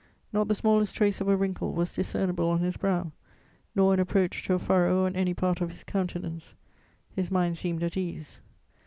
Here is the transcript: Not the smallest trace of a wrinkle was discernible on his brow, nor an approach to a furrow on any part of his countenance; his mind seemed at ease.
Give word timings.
Not 0.33 0.47
the 0.47 0.55
smallest 0.55 0.95
trace 0.95 1.21
of 1.21 1.27
a 1.27 1.37
wrinkle 1.37 1.73
was 1.73 1.91
discernible 1.93 2.49
on 2.49 2.61
his 2.61 2.75
brow, 2.75 3.11
nor 3.75 3.93
an 3.93 3.99
approach 3.99 4.41
to 4.47 4.55
a 4.55 4.57
furrow 4.57 5.05
on 5.05 5.15
any 5.15 5.35
part 5.35 5.61
of 5.61 5.69
his 5.69 5.83
countenance; 5.83 6.55
his 7.11 7.29
mind 7.29 7.55
seemed 7.59 7.83
at 7.83 7.95
ease. 7.95 8.41